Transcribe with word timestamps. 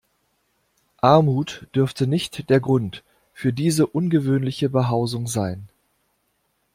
Armut 0.97 1.67
dürfte 1.75 2.07
nicht 2.07 2.49
der 2.49 2.59
Grund 2.59 3.03
für 3.33 3.53
diese 3.53 3.85
ungewöhnliche 3.85 4.67
Behausung 4.67 5.27
sein. 5.27 5.69